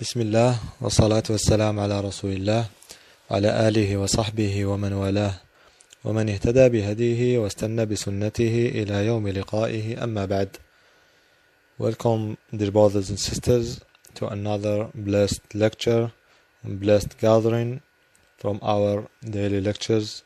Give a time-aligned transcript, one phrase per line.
[0.00, 2.64] بسم الله والصلاة والسلام على رسول الله
[3.30, 5.34] وعلى آله وصحبه ومن والاه
[6.04, 10.56] ومن اهتدى بهديه واستنى بسنته إلى يوم لقائه أما بعد
[11.78, 13.80] Welcome dear brothers and sisters
[14.14, 16.12] to another blessed lecture
[16.64, 17.82] and blessed gathering
[18.38, 20.22] from our daily lectures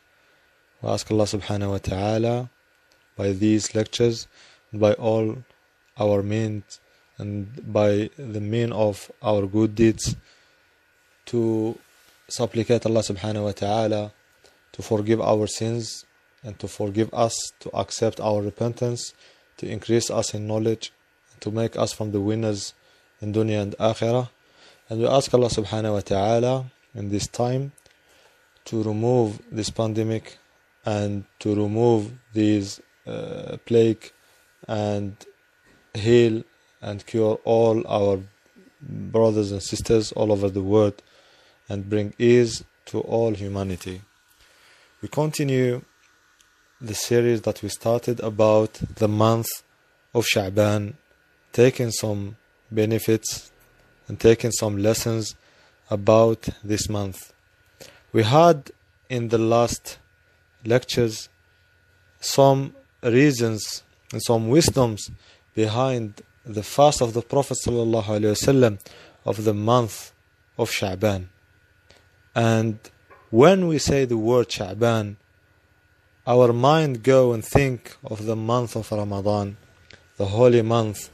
[0.81, 2.49] We ask Allah subhanahu wa ta'ala
[3.17, 4.27] by these lectures
[4.71, 5.43] by all
[5.99, 6.79] our means
[7.17, 10.15] and by the mean of our good deeds
[11.25, 11.77] to
[12.27, 14.11] supplicate Allah subhanahu wa ta'ala
[14.73, 16.05] to forgive our sins
[16.43, 19.13] and to forgive us, to accept our repentance,
[19.57, 20.91] to increase us in knowledge,
[21.39, 22.73] to make us from the winners
[23.21, 24.29] in dunya and akhirah.
[24.89, 27.71] And we ask Allah subhanahu wa ta'ala in this time
[28.65, 30.37] to remove this pandemic
[30.85, 34.11] and to remove these uh, plague
[34.67, 35.15] and
[35.93, 36.43] heal
[36.81, 38.19] and cure all our
[38.81, 41.01] brothers and sisters all over the world
[41.67, 44.01] and bring ease to all humanity.
[45.01, 45.81] We continue
[46.79, 49.47] the series that we started about the month
[50.13, 50.93] of Sha'ban,
[51.51, 52.37] taking some
[52.71, 53.51] benefits
[54.07, 55.35] and taking some lessons
[55.89, 57.33] about this month.
[58.11, 58.71] We had
[59.09, 59.97] in the last
[60.65, 61.29] lectures
[62.19, 65.09] some reasons and some wisdoms
[65.53, 68.79] behind the fast of the Prophet ﷺ
[69.25, 70.11] of the month
[70.57, 71.27] of Sha'ban.
[72.35, 72.79] And
[73.31, 75.15] when we say the word Sha'ban,
[76.27, 79.57] our mind go and think of the month of Ramadan,
[80.17, 81.09] the holy month,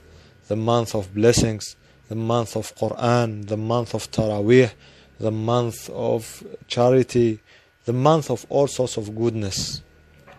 [0.47, 1.75] the month of blessings,
[2.09, 4.71] the month of Quran, the month of Taraweeh,
[5.19, 7.39] the month of charity,
[7.85, 9.81] the month of all sorts of goodness.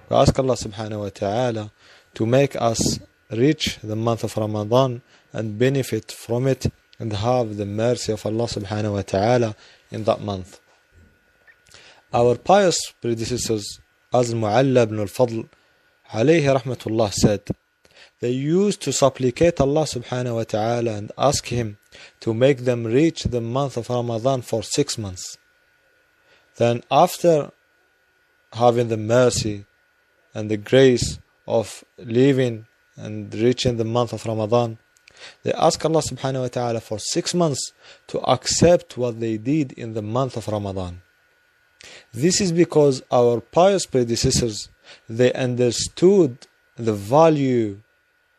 [0.08, 1.70] We ask Allah subhanahu wa ta'ala
[2.14, 2.98] to make us
[3.32, 5.02] reach the month of Ramadan
[5.32, 6.66] and benefit from it
[6.98, 9.56] and have the mercy of Allah subhanahu wa ta'ala
[9.90, 10.60] in that month.
[12.12, 13.80] Our pious predecessors,
[14.12, 15.48] as Mu'alla ibn al-Fadl,
[16.10, 17.42] alayhi rahmatullah said,
[18.20, 21.78] they used to supplicate Allah subhanahu wa ta'ala and ask Him
[22.20, 25.38] to make them reach the month of Ramadan for six months.
[26.56, 27.50] Then after
[28.52, 29.64] having the mercy
[30.34, 31.18] and the grace
[31.48, 32.66] of living
[32.96, 34.78] and reaching the month of Ramadan,
[35.42, 37.72] they ask Allah subhanahu wa ta'ala for six months
[38.08, 41.02] to accept what they did in the month of Ramadan.
[42.12, 44.68] This is because our pious predecessors
[45.08, 47.80] they understood the value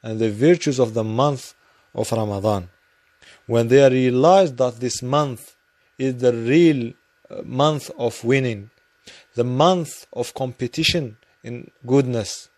[0.02, 1.54] and the virtues of the month
[1.96, 2.70] of Ramadan.
[3.48, 5.56] When they realized that this month
[5.98, 6.94] is the real
[7.30, 8.70] uh, month of winning,
[9.36, 12.50] the month of competition in goodness,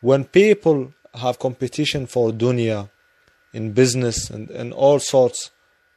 [0.00, 2.88] when people have competition for dunya
[3.52, 5.50] in business and, and all sorts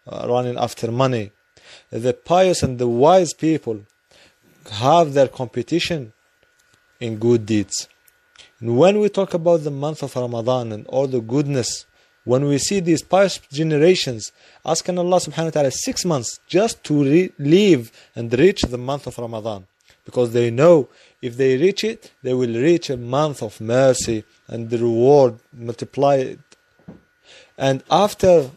[0.08, 1.32] uh, running after money.
[1.90, 3.86] The pious and the wise people
[4.72, 6.14] have their competition
[7.00, 7.88] in good deeds.
[8.60, 11.86] And when we talk about the month of ramadan and all the goodness
[12.24, 14.32] when we see these pious generations
[14.64, 19.08] asking allah subhanahu wa ta'ala six months just to re- live and reach the month
[19.08, 19.66] of ramadan
[20.06, 20.88] because they know
[21.22, 26.40] if they reach it, they will reach a month of mercy and the reward multiplied.
[27.58, 28.50] And after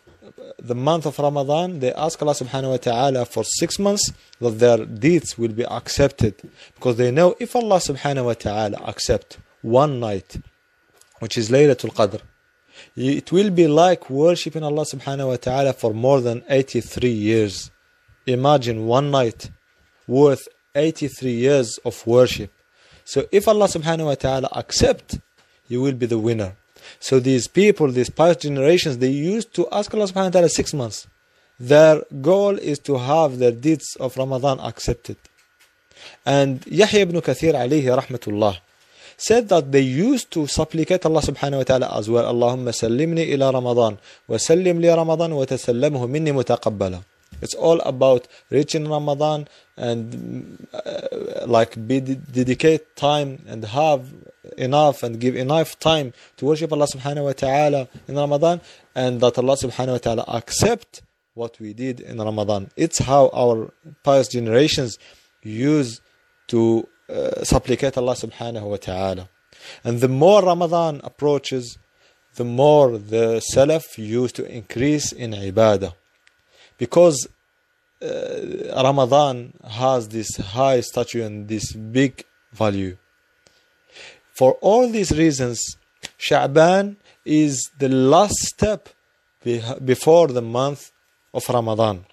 [0.59, 4.85] the month of Ramadan, they ask Allah subhanahu wa ta'ala for six months that their
[4.87, 6.35] deeds will be accepted.
[6.75, 10.39] Because they know if Allah subhanahu wa ta'ala accept one night,
[11.19, 12.21] which is Laylatul Qadr,
[12.97, 17.71] it will be like worshipping Allah subhanahu wa ta'ala for more than 83 years.
[18.27, 19.51] Imagine one night
[20.07, 22.54] worth 83 years of worship.
[23.05, 25.19] So if Allah subhanahu wa ta'ala accept,
[25.69, 26.57] you will be the winner.
[27.01, 30.75] So these people, these past generations, they used to ask Allah subhanahu wa ta'ala six
[30.75, 31.07] months.
[31.59, 35.17] Their goal is to have their deeds of Ramadan accepted.
[36.27, 38.59] And Yahya ibn Kathir alayhi rahmatullah
[39.17, 42.25] said that they used to supplicate Allah subhanahu wa ta'ala as well.
[42.33, 43.99] Allahumma sallimni ila Ramadan
[44.29, 47.05] wa sallim li Ramadan wa tasallamhu minni mutaqabbala.
[47.41, 54.13] It's all about reaching Ramadan and uh, like be dedicate time and have
[54.57, 58.61] enough and give enough time to worship Allah subhanahu wa ta'ala in Ramadan
[58.95, 61.03] and that Allah subhanahu wa ta'ala accept
[61.35, 62.71] what we did in Ramadan.
[62.77, 63.73] It's how our
[64.05, 64.99] past generations
[65.43, 66.01] use
[66.49, 69.29] to uh, supplicate Allah subhanahu wa ta'ala.
[69.83, 71.79] And the more Ramadan approaches,
[72.37, 75.95] the more the Salaf used to increase in ibadah.
[76.85, 77.19] Because
[78.03, 79.37] uh, Ramadan
[79.83, 82.13] has this high stature and this big
[82.53, 82.97] value.
[84.39, 85.59] For all these reasons,
[86.19, 88.83] Sha'ban is the last step
[89.93, 90.93] before the month
[91.33, 92.05] of Ramadan.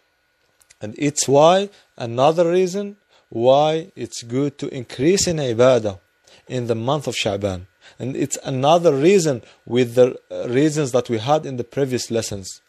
[0.81, 2.85] And it's why another reason
[3.27, 5.99] why it's good to increase in ibadah
[6.47, 7.67] in the month of Sha'ban.
[7.99, 10.07] And it's another reason with the
[10.47, 12.61] reasons that we had in the previous lessons.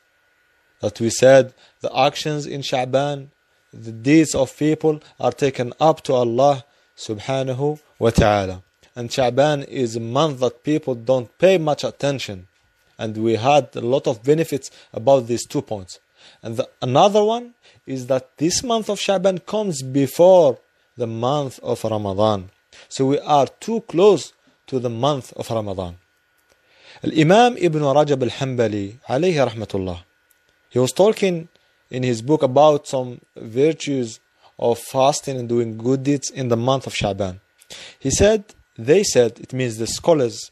[0.83, 3.29] That we said the actions in Sha'ban,
[3.73, 6.65] the deeds of people are taken up to Allah
[6.97, 8.63] subhanahu wa ta'ala.
[8.97, 12.49] And Sha'ban is a month that people don't pay much attention.
[12.99, 16.01] And we had a lot of benefits about these two points.
[16.43, 17.55] And the, another one
[17.87, 20.59] is that this month of Sha'ban comes before
[20.97, 22.51] the month of Ramadan.
[22.89, 24.33] So we are too close
[24.67, 25.97] to the month of Ramadan.
[27.05, 30.01] Imam Ibn Rajab al-Hanbali alayhi rahmatullah
[30.72, 31.48] he was talking
[31.90, 34.20] in his book about some virtues
[34.60, 37.40] of fasting and doing good deeds in the month of Sha'ban.
[38.00, 38.44] He said,
[38.78, 40.52] they said, it means the scholars,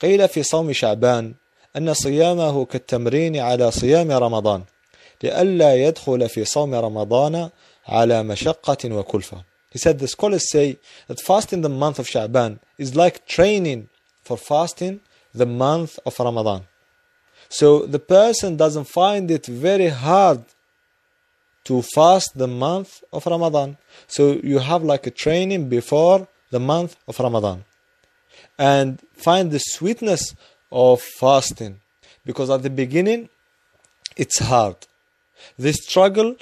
[0.00, 1.34] قيل في صوم شعبان
[1.76, 4.64] أن صيامه كالتمرين على صيام رمضان
[5.22, 7.50] لئلا يدخل في صوم رمضان
[7.88, 9.44] على مشقة وكلفة.
[9.70, 10.78] He said the scholars say
[11.08, 13.88] that fasting the month of Sha'ban is like training
[14.22, 15.00] for fasting
[15.34, 16.66] the month of Ramadan.
[17.59, 20.43] So the person doesn't find it very hard
[21.65, 23.77] to fast the month of Ramadan.
[24.07, 27.63] So you have like a training before the month of Ramadan.
[28.57, 30.33] And find the sweetness
[30.71, 31.79] of fasting.
[32.25, 33.29] Because at the beginning,
[34.17, 34.77] it's hard.
[35.55, 36.35] The struggle,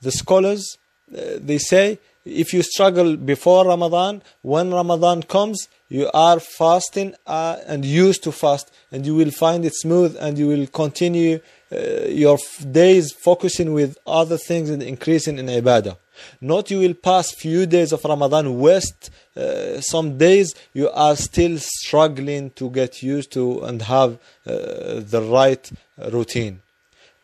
[0.00, 7.14] the scholars, they say, if you struggle before Ramadan, when Ramadan comes, you are fasting
[7.26, 11.40] uh, and used to fast, and you will find it smooth, and you will continue
[11.70, 11.76] uh,
[12.08, 12.38] your
[12.70, 15.96] days focusing with other things and increasing in ibadah.
[16.40, 21.58] Not you will pass few days of Ramadan, waste uh, some days, you are still
[21.58, 24.14] struggling to get used to and have
[24.46, 25.70] uh, the right
[26.10, 26.62] routine.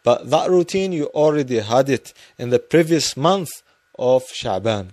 [0.04, 3.50] But that routine, you already had it in the previous month
[4.02, 4.88] of Sha'ban.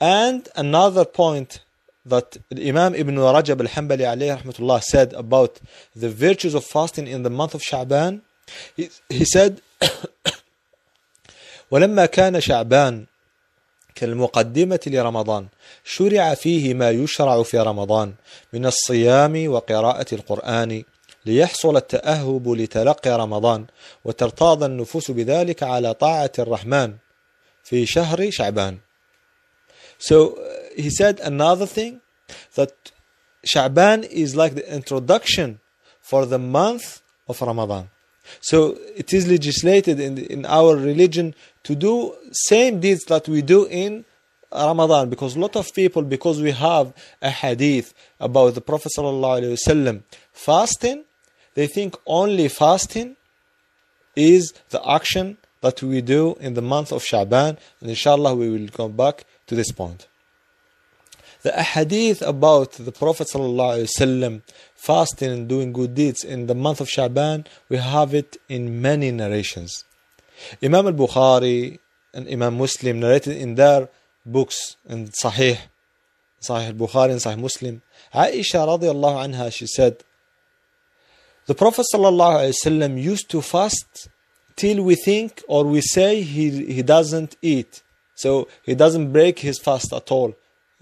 [0.00, 1.60] And another point
[2.04, 5.60] that Imam Ibn Rajab al-Hanbali alayhi rahmatullah said about
[5.94, 8.22] the virtues of fasting in the month of Sha'ban,
[8.76, 9.60] he, he said,
[11.70, 13.06] ولما كان شعبان
[13.94, 15.46] كالمقدمة لرمضان
[15.84, 18.14] شرع فيه ما يشرع في رمضان
[18.52, 20.84] من الصيام وقراءة القرآن
[21.26, 23.66] ليحصل التأهب لتلقي رمضان
[24.04, 26.94] وترتاض النفوس بذلك على طاعة الرحمن
[27.69, 28.79] في شهر شعبان
[29.97, 30.37] So
[30.75, 32.01] he said another thing
[32.55, 32.91] that
[33.47, 35.59] Sha'ban is like the introduction
[36.01, 37.89] for the month of Ramadan.
[38.41, 43.65] So it is legislated in, in our religion to do same deeds that we do
[43.65, 44.03] in
[44.51, 50.03] Ramadan because a lot of people because we have a hadith about the Prophet ﷺ
[50.31, 51.03] fasting
[51.55, 53.15] they think only fasting
[54.15, 58.68] is the action that we do in the month of Sha'ban and inshallah we will
[58.68, 60.06] come back to this point.
[61.42, 64.42] The hadith about the Prophet ﷺ
[64.74, 69.10] fasting and doing good deeds in the month of Sha'ban, we have it in many
[69.10, 69.84] narrations.
[70.62, 71.78] Imam al-Bukhari
[72.12, 73.88] and Imam Muslim narrated in their
[74.26, 75.58] books in Sahih,
[76.42, 77.82] Sahih al-Bukhari and Sahih Muslim.
[78.14, 80.04] Aisha radiallahu anha, she said,
[81.46, 84.08] the Prophet ﷺ used to fast
[84.59, 87.83] till we think or we say he, he doesn't eat.
[88.15, 90.35] So he doesn't break his fast at all.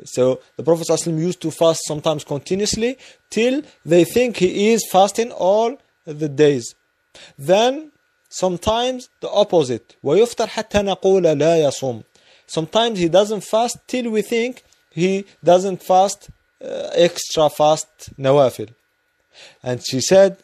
[0.06, 2.98] So the Prophet ﷺ used to fast sometimes continuously
[3.30, 6.76] till they think he is fasting all the days.
[7.38, 7.92] Then
[8.30, 9.96] sometimes the opposite.
[10.04, 12.04] ويفطر حتى نقول لا يصوم.
[12.48, 16.30] Sometimes he doesn't fast till we think he doesn't fast
[16.64, 18.74] uh, extra fast nawafil.
[19.64, 20.38] And she said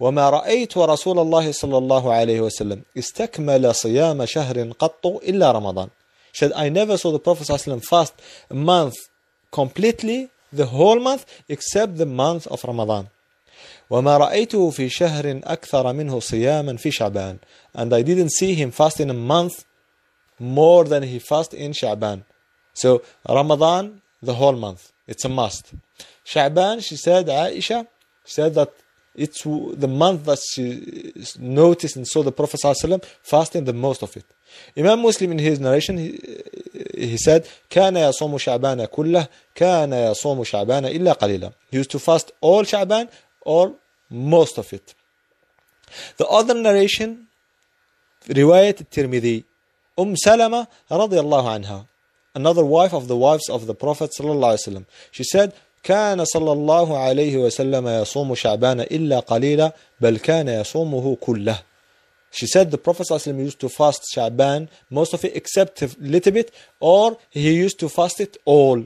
[0.00, 5.88] وما رأيت رسول الله صلى الله عليه وسلم استكمل صيام شهر قط إلا رمضان
[6.32, 8.14] said, I never saw the Prophet ﷺ fast
[8.50, 8.94] a month
[9.50, 13.08] completely, the whole month, except the month of Ramadan.
[13.90, 17.38] وما رأيته في شهر أكثر منه صياما في شعبان
[17.74, 19.64] and I didn't see him fast in a month
[20.38, 22.24] more than he fast in Sha'ban.
[22.74, 25.72] So Ramadan, the whole month, it's a must.
[26.24, 27.86] Sha'ban, she said, Aisha,
[28.24, 28.72] she said that
[29.17, 34.15] it's the month that she noticed and saw the Prophet ﷺ fasting the most of
[34.17, 34.25] it.
[34.75, 36.19] Imam Muslim in his narration he,
[36.95, 42.31] he said كان يصوم شعبان كله كان يصوم شعبان إلا قليلا He used to fast
[42.41, 43.09] all Sha'ban
[43.41, 43.73] or
[44.09, 44.95] most of it.
[46.17, 47.25] The other narration
[48.29, 49.43] رواية الترمذي
[49.99, 51.85] أم سلمة رضي الله عنها
[52.35, 55.53] another wife of the wives of the Prophet صلى الله عليه وسلم she said
[55.87, 61.59] كان صلى الله عليه وسلم يصوم شعبان إلا قليلا بل كان يصومه كله
[62.35, 66.31] She said the Prophet ﷺ used to fast Sha'ban, most of it except a little
[66.31, 68.83] bit, or he used to fast it all.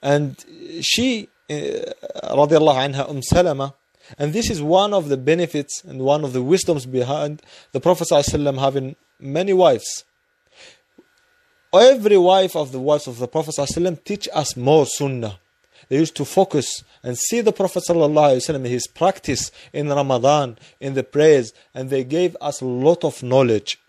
[0.00, 0.34] And
[0.80, 3.74] she, uh, radiallahu anha, Umm Salama,
[4.16, 8.08] and this is one of the benefits and one of the wisdoms behind the Prophet
[8.10, 10.04] ﷺ having many wives.
[11.74, 15.38] Every wife of the wives of the Prophet ﷺ teach us more sunnah.
[15.89, 21.03] They used to focus and see the Prophet ﷺ, his practice in Ramadan, in the
[21.03, 23.79] prayers, and they gave us a lot of knowledge.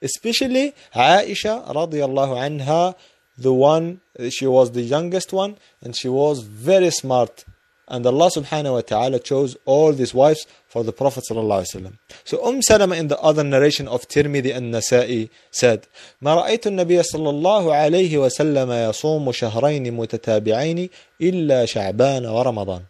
[0.00, 2.94] Especially Aisha radiallahu anha,
[3.38, 7.44] the one, she was the youngest one, and she was very smart
[7.91, 11.97] And Allah subhanahu wa ta'ala chose all these wives for the Prophet ﷺ.
[12.25, 15.87] So Umm Salama in the other narration of Tirmidhi and Nasa'i said,
[16.21, 20.89] ما رأيت النبي صلى الله عليه وسلم يصوم شهرين متتابعين
[21.21, 22.81] إلا شعبان ورمضان.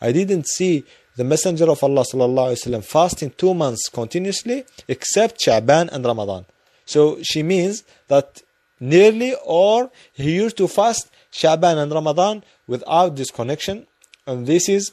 [0.00, 0.84] I didn't see
[1.16, 6.02] the Messenger of Allah صلى الله عليه وسلم fasting two months continuously except Sha'ban and
[6.02, 6.46] Ramadan.
[6.86, 8.40] So she means that
[8.80, 13.86] nearly or he used to fast Sha'ban and Ramadan without disconnection
[14.27, 14.91] and this is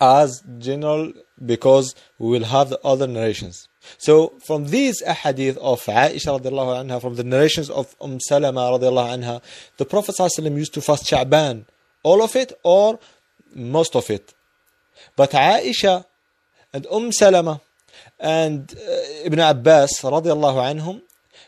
[0.00, 1.12] as general
[1.44, 3.68] because we will have the other narrations.
[3.98, 9.22] So from these ahadith of Aisha radiallahu anha, from the narrations of Umm Salama radiallahu
[9.22, 9.42] anha,
[9.76, 11.64] the Prophet used to fast Sha'ban,
[12.02, 12.98] all of it or
[13.54, 14.34] most of it.
[15.14, 16.04] But Aisha
[16.72, 17.60] and Umm Salama
[18.18, 21.02] and uh, Ibn Abbas radiallahu anhum,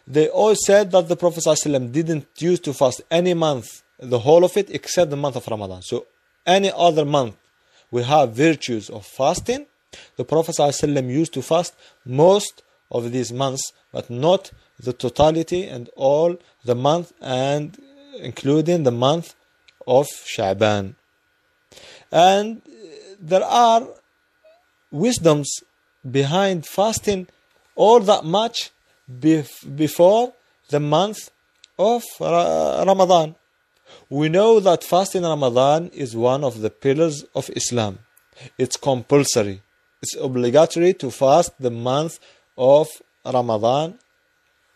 [0.07, 1.45] they all said that the Prophet
[1.93, 5.83] didn't use to fast any month, the whole of it, except the month of Ramadan.
[5.83, 6.07] So
[6.57, 7.37] any other month
[7.91, 9.67] we have virtues of fasting,
[10.17, 11.75] the Prophet ﷺ used to fast
[12.05, 17.79] most of these months, but not the totality and all the month and
[18.21, 19.35] including the month
[19.87, 20.95] of Sha'ban.
[22.13, 22.63] And
[23.21, 23.89] there are
[24.91, 25.49] wisdoms
[26.09, 27.29] behind fasting
[27.75, 28.71] all that much
[29.21, 30.33] before
[30.69, 31.31] the month
[31.79, 33.35] of Ramadan.
[34.09, 37.99] We know that fasting Ramadan is one of the pillars of Islam.
[38.57, 39.63] It's compulsory.
[40.03, 42.19] It's obligatory to fast the month
[42.57, 42.89] of
[43.25, 43.99] Ramadan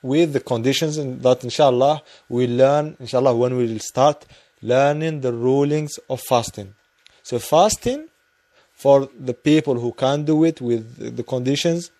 [0.02, 4.26] with the conditions that inshallah we learn inshallah when we will start
[4.60, 6.74] learning the rulings of fasting.
[7.22, 8.08] So fasting
[8.74, 11.90] for the people who can't do it with the conditions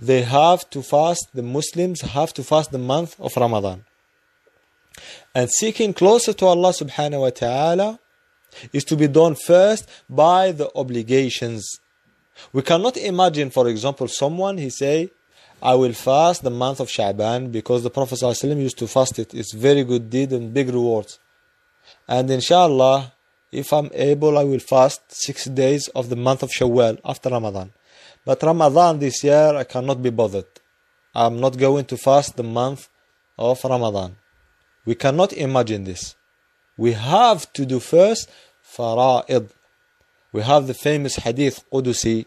[0.00, 3.84] they have to fast the Muslims have to fast the month of Ramadan.
[5.34, 7.98] And seeking closer to Allah subhanahu wa ta'ala
[8.72, 11.80] is to be done first by the obligations.
[12.52, 15.10] We cannot imagine, for example, someone he say,
[15.62, 19.34] I will fast the month of Sha'ban because the Prophet ﷺ used to fast it.
[19.34, 21.18] It's very good deed and big rewards.
[22.08, 23.12] And inshallah,
[23.52, 27.72] if I'm able, I will fast six days of the month of Shawwal after Ramadan.
[28.24, 30.46] But Ramadan this year, I cannot be bothered.
[31.14, 32.88] I'm not going to fast the month
[33.38, 34.16] of Ramadan.
[34.86, 36.16] We cannot imagine this.
[36.76, 38.30] We have to do first
[38.64, 39.50] fara'id.
[40.32, 42.26] We have the famous hadith Qudusi.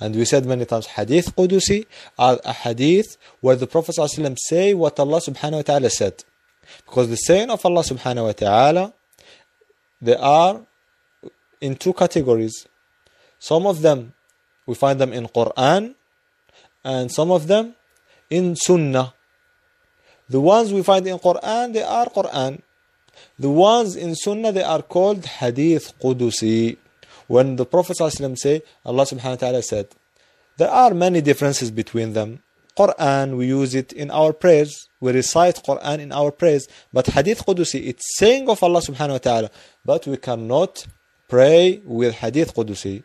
[0.00, 1.86] And we said many times, hadith Qudusi
[2.18, 6.24] are a hadith where the Prophet ﷺ say what Allah subhanahu wa ta'ala said.
[6.86, 8.94] Because the saying of Allah subhanahu wa ta'ala,
[10.00, 10.60] they are
[11.60, 12.66] in two categories.
[13.38, 14.14] Some of them,
[14.66, 15.94] we find them in Quran,
[16.84, 17.74] and some of them
[18.30, 19.14] in Sunnah.
[20.28, 22.62] The ones we find in Quran, they are Quran.
[23.38, 26.76] The ones in Sunnah, they are called Hadith Qudusi.
[27.26, 29.88] When the Prophet ﷺ say, Allah subhanahu wa ta'ala said,
[30.56, 32.42] there are many differences between them.
[32.76, 34.88] Quran, we use it in our prayers.
[35.00, 36.66] We recite Quran in our prayers.
[36.92, 39.50] But Hadith Qudusi, it's saying of Allah subhanahu wa ta'ala.
[39.84, 40.86] But we cannot
[41.28, 43.04] pray with Hadith Qudusi.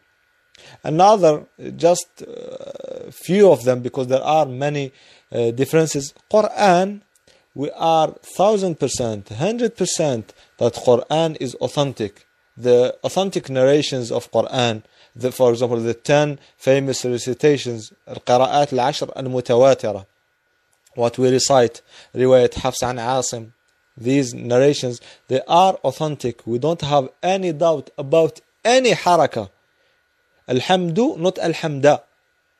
[0.84, 1.46] Another,
[1.76, 4.92] just uh, few of them, because there are many
[5.32, 6.14] uh, differences.
[6.32, 7.02] Quran,
[7.59, 12.26] we are thousand percent, hundred percent that Quran is authentic.
[12.57, 14.83] The authentic narrations of Quran,
[15.14, 20.07] the, for example, the ten famous recitations, القراءات العشر المتواترة,
[20.95, 21.83] what we recite,
[22.14, 23.50] رواية حفص عن عاصم,
[23.97, 26.45] these narrations, they are authentic.
[26.47, 29.50] We don't have any doubt about any haraka.
[30.49, 32.03] Alhamdu, not alhamda.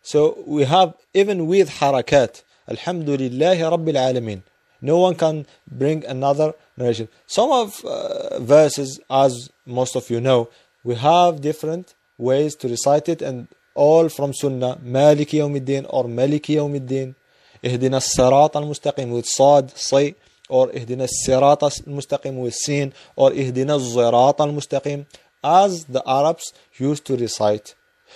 [0.02, 2.43] So we have even with harakat.
[2.69, 4.43] Alhamdulillahi Rabbil Alameen.
[4.81, 7.09] No one can bring another narration.
[7.27, 10.50] Some of uh, verses, as most of you know,
[10.83, 16.55] we have different ways to recite it, and all from Sunnah, Maliki Yawmiddin or Maliki
[16.55, 17.15] Yawmiddin,
[17.63, 20.15] Ihdina Sirat al-Mustaqim with Saad Say,
[20.48, 25.05] or Ihdina Sirat al-Mustaqim with Sin, or Ihdina Zirat al-Mustaqim,
[25.43, 27.75] as the Arabs used to recite.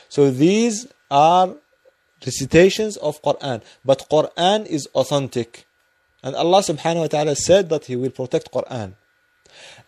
[0.10, 1.56] So these are
[2.26, 5.66] recitations of Quran, but Quran is authentic.
[6.24, 8.94] And Allah subhanahu wa ta'ala said that He will protect Quran.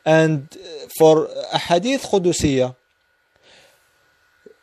[0.06, 0.56] And
[1.00, 2.75] for hadith Qudusiyya,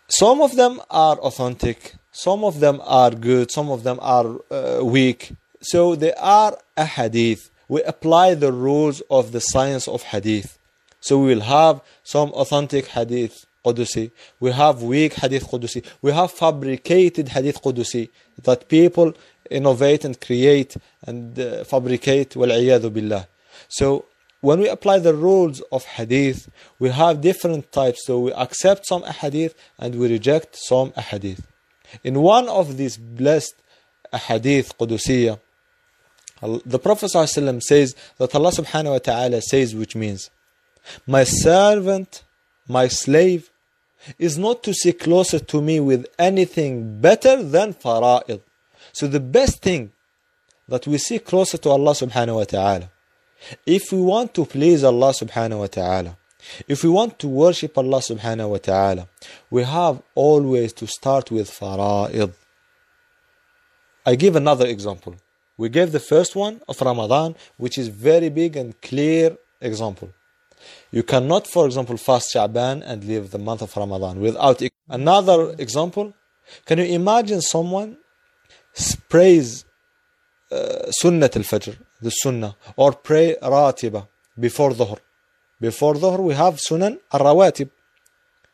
[0.08, 4.84] some of them are authentic, some of them are good, some of them are uh,
[4.84, 5.32] weak.
[5.62, 7.50] So they are a hadith.
[7.68, 10.58] We apply the rules of the science of hadith.
[11.00, 14.10] So we will have some authentic hadith Qudusi.
[14.40, 15.84] We have weak hadith Qudusi.
[16.02, 18.10] We have fabricated hadith Qudusi
[18.42, 19.14] that people
[19.52, 22.34] innovate and create and uh, fabricate.
[22.34, 23.28] billah.
[23.68, 24.06] So
[24.40, 28.00] when we apply the rules of hadith, we have different types.
[28.06, 31.46] So we accept some hadith and we reject some hadith.
[32.02, 33.54] In one of these blessed
[34.12, 35.38] hadith Qudusiyya,
[36.42, 40.28] the Prophet ﷺ says that Allah subhanahu wa ta'ala says, which means,
[41.06, 42.24] My servant,
[42.66, 43.48] my slave,
[44.18, 48.40] is not to see closer to me with anything better than fara'id.
[48.92, 49.92] So the best thing
[50.68, 52.90] that we see closer to Allah subhanahu wa ta'ala,
[53.66, 56.16] if we want to please Allah subhanahu wa ta'ala,
[56.68, 59.08] if we want to worship Allah subhanahu wa ta'ala,
[59.50, 62.32] we have always to start with fara'id.
[64.04, 65.14] I give another example.
[65.56, 70.10] We gave the first one of Ramadan, which is very big and clear example.
[70.90, 74.62] You cannot, for example, fast Sha'ban and leave the month of Ramadan without.
[74.88, 76.14] Another example,
[76.66, 77.96] can you imagine someone
[79.08, 79.64] prays
[80.50, 84.98] uh, Sunnat al-Fajr, the Sunnah, or pray Ratiba before Dhuhr?
[85.60, 87.70] Before Dhuhr, we have Sunan al-Rawatib.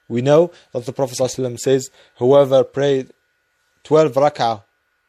[0.08, 3.12] We know that the Prophet ﷺ says, whoever prayed
[3.84, 4.62] 12 rak'ah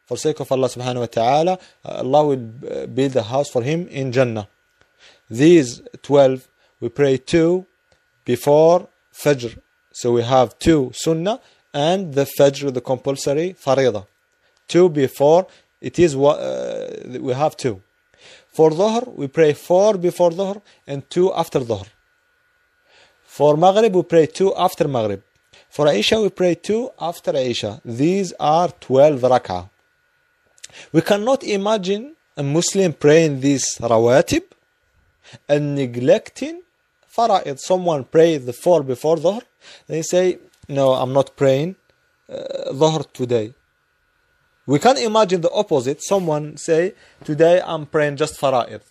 [0.06, 4.12] for sake of Allah subhanahu wa ta'ala, Allah will build a house for him in
[4.12, 4.48] Jannah.
[5.30, 6.48] These 12
[6.80, 7.66] we pray two
[8.26, 9.60] before Fajr.
[9.92, 11.42] So we have two Sunnah
[11.74, 14.08] and the Fajr, the compulsory Farida.
[14.70, 15.48] Two before,
[15.82, 17.82] it is uh, we have two.
[18.54, 21.88] For Dhuhr, we pray four before Dhuhr and two after Dhuhr.
[23.24, 25.22] For Maghrib, we pray two after Maghrib.
[25.70, 27.82] For Isha, we pray two after Isha.
[27.86, 29.70] These are 12 rak'ah.
[30.92, 34.44] We cannot imagine a Muslim praying these rawatib
[35.48, 36.62] and neglecting
[37.16, 39.42] fara'id, someone pray the four before Dhuhr,
[39.88, 41.76] they say, no, I'm not praying
[42.30, 43.54] uh, Dhuhr today.
[44.70, 46.04] We can imagine the opposite.
[46.04, 48.82] Someone say, today I'm praying just fara'id.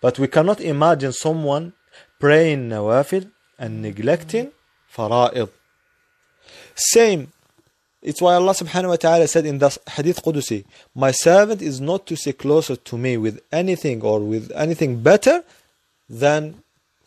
[0.00, 1.74] But we cannot imagine someone
[2.18, 4.52] praying nawafil and neglecting
[4.90, 5.50] fara'id.
[6.74, 7.30] Same.
[8.00, 10.64] It's why Allah subhanahu wa ta'ala said in the hadith Qudusi,
[10.94, 15.44] My servant is not to sit closer to me with anything or with anything better
[16.08, 16.62] than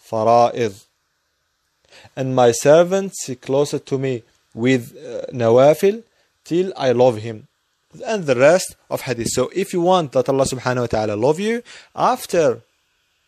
[0.07, 0.85] fara'id.
[2.15, 4.21] And my servant sit closer to me
[4.53, 6.03] with uh, nawafil
[6.49, 7.37] till I love him.
[8.05, 9.29] And the rest of hadith.
[9.37, 11.63] So if you want that Allah subhanahu wa ta'ala love you,
[11.95, 12.61] after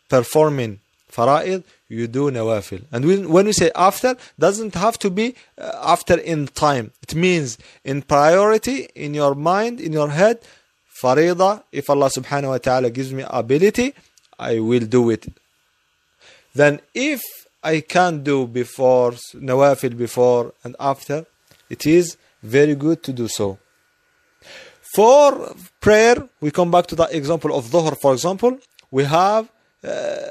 [0.08, 0.72] performing
[1.10, 2.82] fara'id, you do nawafil.
[2.92, 5.26] And when when we say after, doesn't have to be
[5.58, 6.86] uh, after in time.
[7.02, 7.58] It means
[7.92, 10.36] in priority, in your mind, in your head,
[11.02, 13.94] farida, if Allah subhanahu wa ta'ala gives me ability,
[14.38, 15.26] I will do it
[16.54, 17.20] then if
[17.62, 21.26] I can't do before nawafil before and after
[21.70, 23.58] it is very good to do so.
[24.94, 28.58] For prayer we come back to the example of dhuhr for example.
[28.90, 29.50] We have
[29.82, 29.88] uh,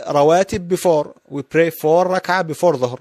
[0.08, 1.16] rawatib before.
[1.28, 3.00] We pray four rak'ah before dhuhr.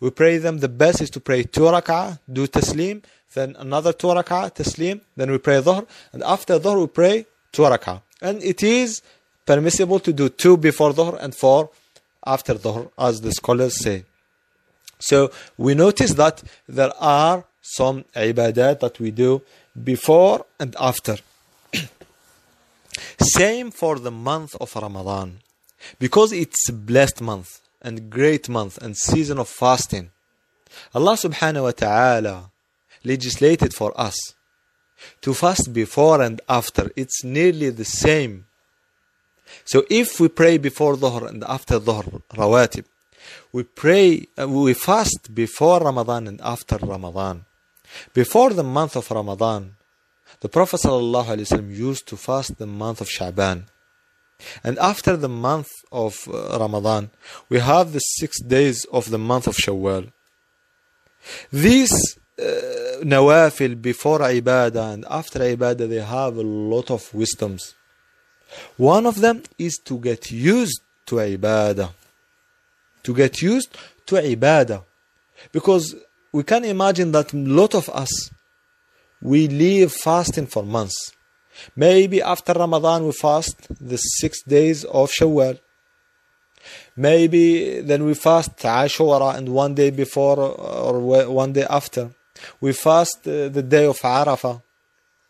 [0.00, 3.02] We pray them the best is to pray two rak'ah do taslim
[3.34, 5.86] then another two rak'ah taslim then we pray dhuhr.
[6.12, 8.02] And after dhuhr we pray two rak'ah.
[8.20, 9.02] And it is
[9.46, 11.70] permissible to do two before dhuhr and four
[12.24, 14.04] after Dhuhr, as the scholars say.
[14.98, 17.44] So we notice that there are
[17.76, 19.42] some ibadat that we do
[19.82, 21.16] before and after.
[23.20, 25.38] Same for the month of Ramadan.
[25.98, 30.10] Because it's a blessed month and great month and season of fasting.
[30.94, 32.50] Allah subhanahu wa ta'ala
[33.02, 34.34] legislated for us
[35.22, 36.90] to fast before and after.
[36.96, 38.46] It's nearly the same
[39.64, 42.84] so if we pray before Dhuhr and after Dhuhr, rawatib,
[43.52, 47.44] we pray, uh, we fast before Ramadan and after Ramadan.
[48.14, 49.76] Before the month of Ramadan,
[50.40, 53.64] the Prophet ﷺ used to fast the month of Sha'ban.
[54.64, 57.10] And after the month of uh, Ramadan,
[57.48, 60.12] we have the six days of the month of Shawwal.
[61.52, 62.42] These uh,
[63.02, 67.74] nawafil before ibadah and after ibadah, they have a lot of wisdoms.
[68.76, 71.92] One of them is to get used to ibadah.
[73.02, 73.76] To get used
[74.06, 74.84] to ibadah.
[75.52, 75.94] Because
[76.32, 78.30] we can imagine that a lot of us,
[79.20, 81.12] we live fasting for months.
[81.76, 85.58] Maybe after Ramadan we fast the six days of Shawwal.
[86.96, 92.10] Maybe then we fast Ashura and one day before or one day after.
[92.60, 94.62] We fast uh, the day of Arafah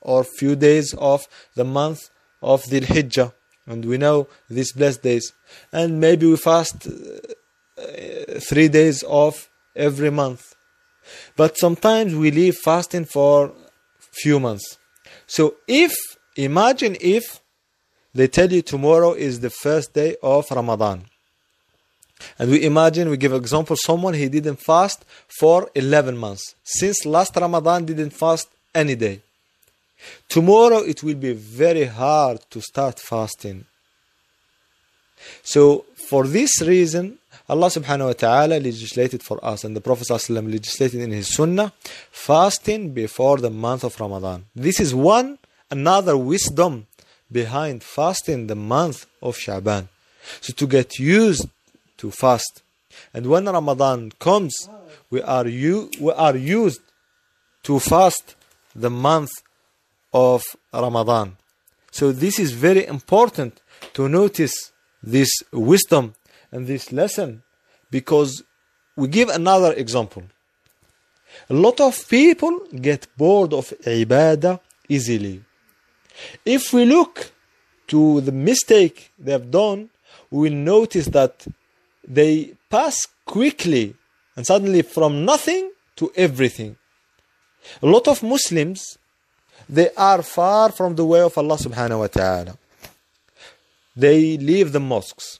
[0.00, 2.10] or few days of the month
[2.42, 3.32] of Dhul Hijjah.
[3.66, 5.32] And we know these blessed days.
[5.72, 10.54] And maybe we fast uh, three days of every month.
[11.40, 13.52] But sometimes we leave fasting for
[14.12, 14.76] few months.
[15.26, 15.94] So if
[16.36, 17.40] imagine if
[18.12, 21.06] they tell you tomorrow is the first day of Ramadan.
[22.38, 25.06] And we imagine, we give example, someone he didn't fast
[25.40, 26.54] for 11 months.
[26.62, 29.22] Since last Ramadan didn't fast any day.
[30.28, 33.64] Tomorrow it will be very hard to start fasting.
[35.42, 37.19] So for this reason,
[37.50, 41.72] Allah subhanahu wa ta'ala legislated for us and the Prophet legislated in his sunnah
[42.12, 44.44] fasting before the month of Ramadan.
[44.54, 45.36] This is one
[45.68, 46.86] another wisdom
[47.32, 49.88] behind fasting the month of Sha'ban.
[50.40, 51.48] So to get used
[51.96, 52.62] to fast.
[53.12, 54.54] And when Ramadan comes,
[55.10, 56.82] we are, u- we are used
[57.64, 58.36] to fast
[58.76, 59.32] the month
[60.12, 61.36] of Ramadan.
[61.90, 63.60] So this is very important
[63.94, 64.52] to notice
[65.02, 66.14] this wisdom
[66.52, 67.42] and this lesson
[67.90, 68.42] because
[68.96, 70.22] we give another example.
[71.48, 75.42] A lot of people get bored of ibadah easily.
[76.44, 77.32] If we look
[77.88, 79.90] to the mistake they have done,
[80.30, 81.46] we will notice that
[82.06, 83.94] they pass quickly
[84.36, 86.76] and suddenly from nothing to everything.
[87.82, 88.98] A lot of Muslims
[89.68, 92.58] they are far from the way of Allah subhanahu wa ta'ala.
[93.94, 95.38] They leave the mosques.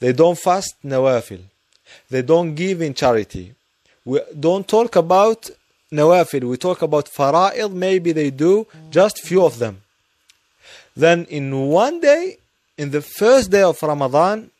[0.00, 1.42] They don't fast nawafil.
[2.08, 3.54] They don't give in charity.
[4.04, 5.50] We don't talk about
[5.92, 6.44] nawafil.
[6.48, 7.72] We talk about fara'id.
[7.72, 9.82] Maybe they do just few of them.
[10.96, 12.38] Then in one day,
[12.76, 14.50] in the first day of Ramadan,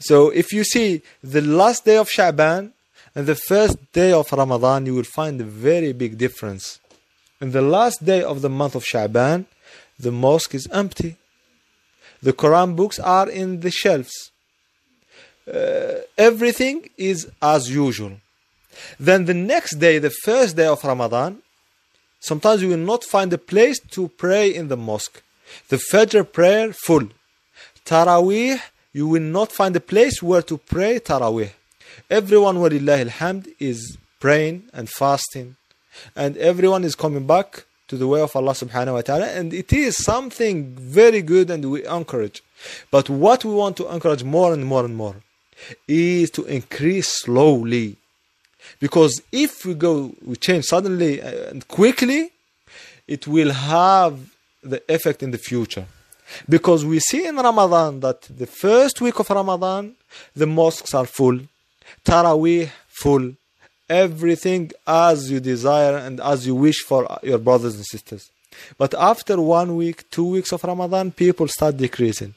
[0.00, 2.72] so if you see the last day of Sha'ban
[3.14, 6.80] and the first day of Ramadan, you will find a very big difference.
[7.40, 9.46] In the last day of the month of Sha'ban,
[9.98, 11.16] the mosque is empty.
[12.22, 14.29] The Quran books are in the shelves.
[15.52, 18.12] Uh, everything is as usual.
[18.98, 21.38] Then the next day, the first day of Ramadan,
[22.20, 25.22] sometimes you will not find a place to pray in the mosque.
[25.68, 27.08] The Fajr prayer full.
[27.84, 28.60] Taraweeh,
[28.92, 31.50] you will not find a place where to pray Taraweeh.
[32.08, 35.56] Everyone, walillahi alhamd, is praying and fasting.
[36.14, 39.26] And everyone is coming back to the way of Allah subhanahu wa ta'ala.
[39.26, 42.42] And it is something very good and we encourage.
[42.92, 45.16] But what we want to encourage more and more and more
[45.86, 47.96] is to increase slowly.
[48.78, 52.30] Because if we go, we change suddenly uh, and quickly,
[53.06, 54.18] it will have
[54.62, 55.86] the effect in the future.
[56.48, 59.94] Because we see in Ramadan that the first week of Ramadan,
[60.34, 61.40] the mosques are full,
[62.04, 63.32] Taraweeh full,
[63.88, 68.30] everything as you desire and as you wish for your brothers and sisters.
[68.78, 72.34] But after one week, two weeks of Ramadan, people start decreasing.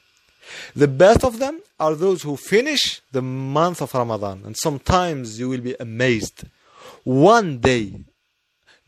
[0.76, 4.44] The best of them are those who finish the month of Ramadan.
[4.46, 6.44] And sometimes you will be amazed.
[7.04, 8.02] One day,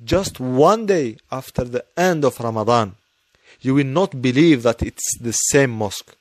[0.04, 2.96] just one day after the end of Ramadan,
[3.62, 6.16] you will not believe that it's the same mosque.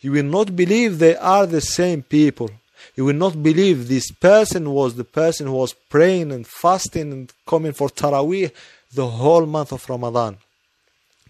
[0.00, 2.50] You will not believe they are the same people.
[2.96, 7.32] You will not believe this person was the person who was praying and fasting and
[7.46, 8.52] coming for Taraweeh
[8.92, 10.38] the whole month of Ramadan.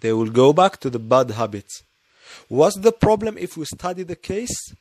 [0.01, 1.83] They will go back to the bad habits.
[2.48, 4.74] What's the problem if we study the case?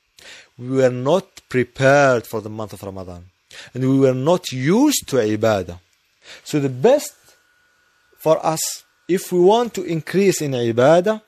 [0.59, 3.27] We were not prepared for the month of Ramadan.
[3.75, 5.79] And we were not used to ibadah.
[6.45, 7.15] So the best
[8.19, 11.23] for us, if we want to increase in ibadah,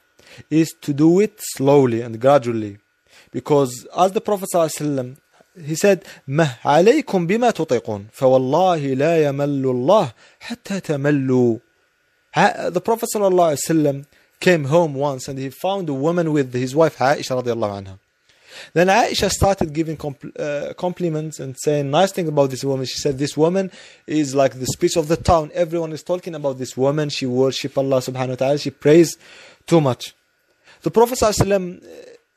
[0.50, 2.78] is to do it slowly and gradually.
[3.32, 5.16] Because as the Prophet ﷺ,
[5.64, 11.60] he said, مه عليكم بما تطيقون فوالله لا يمل الله حتى تملوا.
[12.34, 14.06] The Prophet ﷺ
[14.39, 17.99] came home once and he found a woman with his wife Aisha radiallahu anha.
[18.73, 22.85] Then Aisha started giving compl- uh, compliments and saying nice things about this woman.
[22.85, 23.71] She said, This woman
[24.07, 25.51] is like the speech of the town.
[25.53, 27.09] Everyone is talking about this woman.
[27.09, 28.57] She worships Allah subhanahu wa ta'ala.
[28.57, 29.17] She prays
[29.65, 30.13] too much.
[30.81, 31.83] The Prophet ﷺ,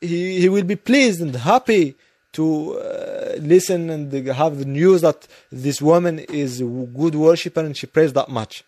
[0.01, 1.95] he, he will be pleased and happy
[2.33, 7.75] to uh, listen and have the news that this woman is a good worshipper and
[7.75, 8.63] she prays that much.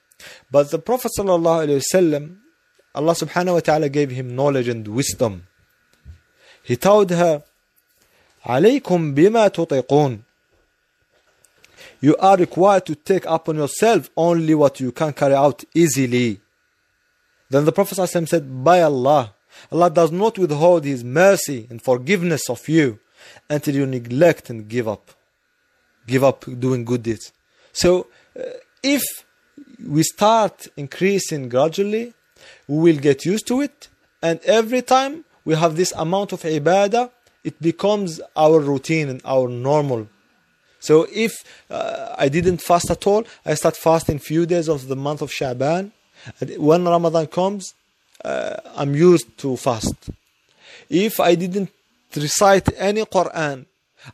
[0.51, 2.35] But the Prophet ﷺ,
[2.94, 5.46] Allah subhanahu wa ta'ala gave him knowledge and wisdom.
[6.62, 7.42] He told her,
[8.44, 10.22] عليكم بما تطيقون.
[12.00, 16.40] You are required to take upon yourself only what you can carry out easily.
[17.50, 19.34] Then the Prophet ﷺ said, By Allah,
[19.70, 22.98] Allah does not withhold His mercy and forgiveness of you
[23.48, 25.10] until you neglect and give up.
[26.06, 27.32] Give up doing good deeds.
[27.72, 28.42] So, uh,
[28.82, 29.02] if
[29.84, 32.14] we start increasing gradually,
[32.67, 33.87] we will get used to it,
[34.21, 37.09] and every time we have this amount of ibadah,
[37.43, 40.07] it becomes our routine and our normal.
[40.79, 44.95] So if uh, I didn't fast at all, I start fasting few days of the
[44.95, 45.91] month of Shaban.
[46.39, 47.73] And when Ramadan comes,
[48.25, 50.09] uh, I'm used to fast.
[50.89, 51.69] If I didn't
[52.15, 53.65] recite any Quran,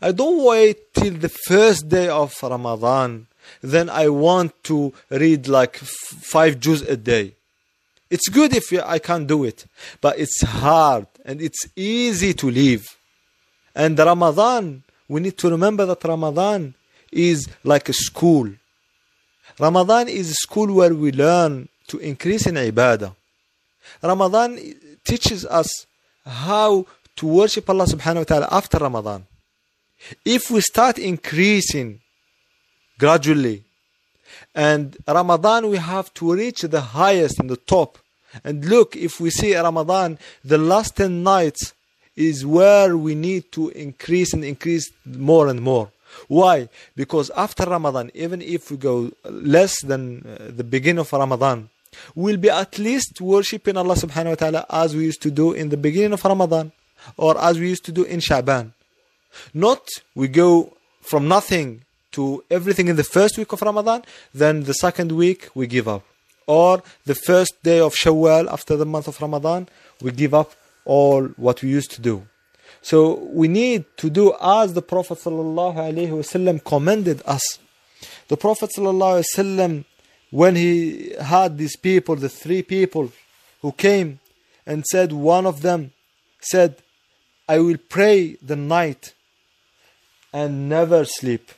[0.02, 3.28] I don't wait till the first day of Ramadan.
[3.62, 7.37] Then I want to read like five juz a day.
[8.10, 9.66] It's good if I can do it,
[10.00, 12.88] but it's hard and it's easy to leave.
[13.76, 16.74] And Ramadan, we need to remember that Ramadan
[17.12, 18.50] is like a school.
[19.60, 23.16] Ramadan is a school where we learn to increase in ibadah.
[24.02, 24.60] Ramadan
[25.04, 25.86] teaches us
[26.26, 29.26] how to worship Allah subhanahu wa ta'ala after Ramadan.
[30.24, 32.02] If we start increasing
[33.00, 33.64] gradually,
[34.58, 38.00] and Ramadan we have to reach the highest and the top.
[38.44, 41.74] And look, if we see Ramadan, the last 10 nights
[42.16, 45.92] is where we need to increase and increase more and more.
[46.28, 46.70] Why?
[46.96, 51.70] Because after Ramadan, even if we go less than uh, the beginning of Ramadan,
[52.16, 55.70] we'll be at least worshipping Allah subhanahu wa ta'ala as we used to do in
[55.70, 56.72] the beginning of Ramadan
[57.16, 58.74] or as we used to do in Shaban.
[59.54, 64.74] Not we go from nothing to everything in the first week of Ramadan, then the
[64.74, 66.04] second week we give up.
[66.48, 69.68] Or the first day of Shawwal after the month of Ramadan,
[70.02, 70.54] we give up
[70.86, 72.26] all what we used to do.
[72.82, 77.60] So we need to do as the Prophet ﷺ commanded us.
[78.30, 79.84] The Prophet ﷺ,
[80.32, 83.12] when he had these people, the three people
[83.62, 84.20] who came
[84.66, 85.92] and said, one of them
[86.40, 86.78] said,
[87.50, 89.14] I will pray the night
[90.32, 91.52] and never sleep.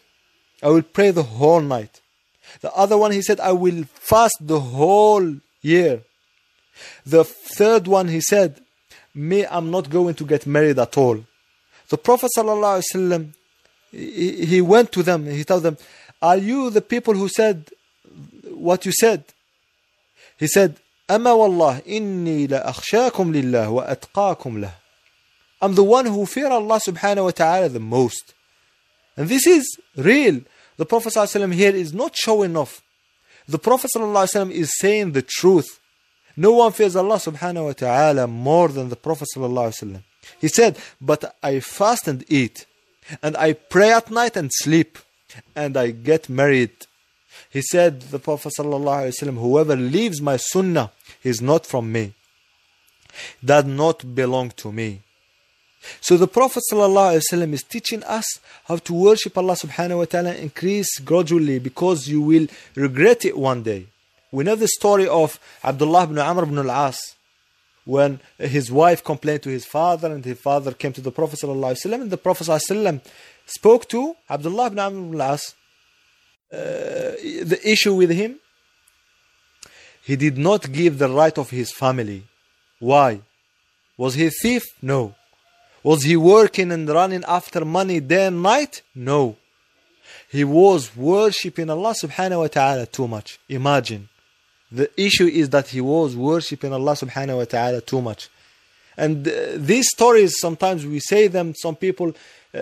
[0.62, 2.00] I will pray the whole night.
[2.60, 6.02] The other one, he said, I will fast the whole year.
[7.04, 8.60] The third one, he said,
[9.14, 11.24] Me, I'm not going to get married at all.
[11.88, 13.34] The Prophet ﷺ,
[13.90, 15.76] he, he went to them, he told them,
[16.22, 17.70] Are you the people who said
[18.50, 19.24] what you said?
[20.38, 20.76] He said,
[21.08, 24.72] أما والله إني لأخشاكم لله وأتقاكم له.
[25.60, 28.34] I'm the one who fear Allah subhanahu wa ta'ala the most.
[29.18, 30.40] And this is real.
[30.76, 32.82] The Prophet ﷺ here is not showing off.
[33.46, 35.80] The Prophet ﷺ is saying the truth.
[36.36, 40.02] No one fears Allah subhanahu wa ta'ala more than the Prophet ﷺ.
[40.40, 42.66] He said, But I fast and eat,
[43.22, 44.98] and I pray at night and sleep,
[45.54, 46.86] and I get married.
[47.50, 50.90] He said, the Prophet ﷺ, Whoever leaves my sunnah
[51.22, 52.14] is not from me,
[53.44, 55.02] does not belong to me.
[56.00, 58.24] So the Prophet ﷺ is teaching us
[58.66, 63.62] how to worship Allah subhanahu wa ta'ala increase gradually because you will regret it one
[63.62, 63.86] day.
[64.32, 66.98] We know the story of Abdullah ibn Amr ibn al-As
[67.84, 71.92] when his wife complained to his father and his father came to the Prophet ﷺ
[71.92, 73.00] and the Prophet ﷺ
[73.46, 75.54] spoke to Abdullah ibn Amr ibn al-As
[76.52, 78.38] uh, the issue with him.
[80.02, 82.24] He did not give the right of his family.
[82.78, 83.20] Why?
[83.96, 84.62] Was he a thief?
[84.82, 85.14] No.
[85.83, 88.81] Was he working and running after money day and night?
[88.93, 89.37] No.
[90.29, 93.39] He was worshipping Allah subhanahu wa ta'ala too much.
[93.49, 94.09] Imagine.
[94.71, 98.29] The issue is that he was worshipping Allah subhanahu wa ta'ala too much.
[98.95, 102.13] And uh, these stories, sometimes we say them, some people,
[102.53, 102.59] uh,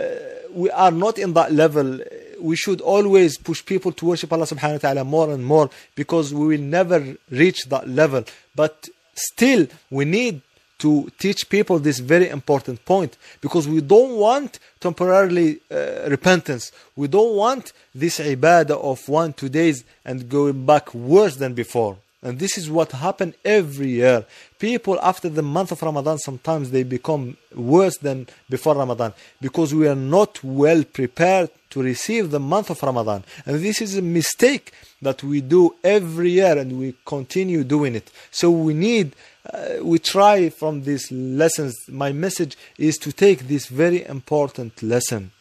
[0.52, 2.00] we are not in that level.
[2.40, 6.34] We should always push people to worship Allah subhanahu wa ta'ala more and more because
[6.34, 8.24] we will never reach that level.
[8.56, 10.42] But still, we need
[10.80, 16.72] to teach people this very important point because we don't want temporarily uh, repentance.
[16.96, 21.98] We don't want this ibadah of one, two days and going back worse than before.
[22.24, 24.26] And this is what happened every year.
[24.60, 29.88] People after the month of Ramadan, sometimes they become worse than before Ramadan because we
[29.88, 33.24] are not well prepared to receive the month of Ramadan.
[33.46, 38.10] And this is a mistake that we do every year and we continue doing it.
[38.32, 39.16] So we need
[39.54, 45.32] uh, we try from these lessons, my message is to take this very important lesson.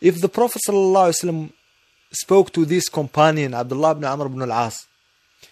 [0.00, 1.52] If the Prophet ﷺ
[2.12, 4.86] spoke to this companion, Abdullah ibn Amr ibn al-As,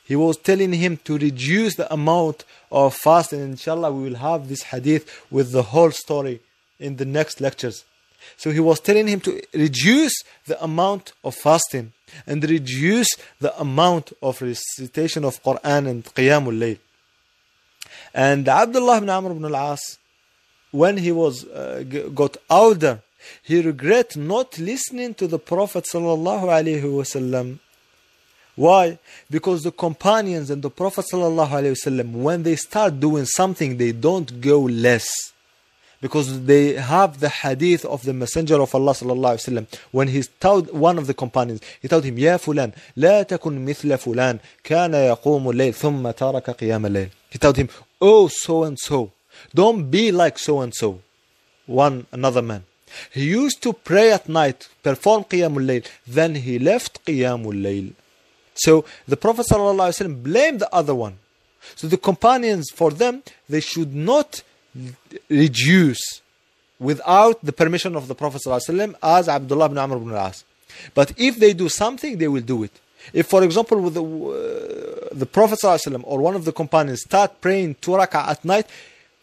[0.05, 3.41] he was telling him to reduce the amount of fasting.
[3.41, 6.41] Inshallah, we will have this hadith with the whole story
[6.79, 7.85] in the next lectures.
[8.37, 10.15] So he was telling him to reduce
[10.47, 11.93] the amount of fasting
[12.27, 13.09] and reduce
[13.41, 16.79] the amount of recitation of Quran and Qiyamul Layl.
[18.15, 19.99] And Abdullah ibn Amr ibn al-As,
[20.71, 21.83] when he was uh,
[22.15, 23.01] got older,
[23.43, 27.59] he regret not listening to the Prophet sallallahu alaihi wasallam.
[28.55, 28.99] Why?
[29.31, 33.93] Because the companions and the Prophet sallallahu alaihi wasallam, when they start doing something, they
[33.93, 35.32] don't go less
[36.02, 40.22] because they have the hadith of the messenger of Allah sallallahu alaihi wasallam when he
[40.40, 44.94] told one of the companions he told him يا فلان لا تكن مثل فلان كان
[44.94, 47.70] يقوم الليل ثم ترك قيام الليل he told him
[48.02, 49.12] oh so and so
[49.54, 51.00] don't be like so and so
[51.66, 52.64] one another man
[53.12, 57.94] he used to pray at night perform قيام الليل then he left قيام الليل
[58.56, 61.18] so the prophet sallallahu alaihi wasallam blamed the other one
[61.76, 64.44] so the companions for them they should not
[65.29, 66.21] reduce
[66.79, 70.45] without the permission of the Prophet ﷺ as Abdullah ibn Amr ibn al-As.
[70.95, 72.73] But if they do something, they will do it.
[73.13, 77.41] If, for example, with the, uh, the Prophet ﷺ or one of the companions start
[77.41, 78.67] praying two rak'ah at night,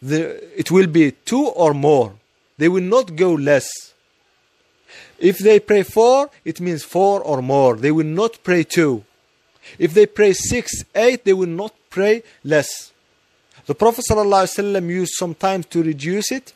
[0.00, 2.14] the, it will be two or more.
[2.56, 3.68] They will not go less.
[5.18, 7.76] If they pray four, it means four or more.
[7.76, 9.04] They will not pray two.
[9.78, 12.89] If they pray six, eight, they will not pray less.
[13.70, 16.52] The Prophet ﷺ used some time to reduce it,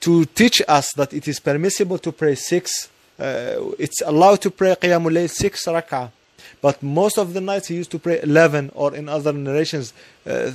[0.00, 2.88] to teach us that it is permissible to pray six.
[3.16, 6.10] Uh, it's allowed to pray Qiyamul Layl six rak'ah.
[6.60, 9.92] But most of the nights he used to pray 11 or in other narrations
[10.26, 10.50] uh, uh,